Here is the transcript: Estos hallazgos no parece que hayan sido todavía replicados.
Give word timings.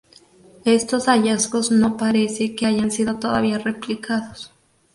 Estos 0.65 1.05
hallazgos 1.07 1.69
no 1.69 1.95
parece 1.95 2.55
que 2.55 2.65
hayan 2.65 2.89
sido 2.89 3.19
todavía 3.19 3.59
replicados. 3.59 4.51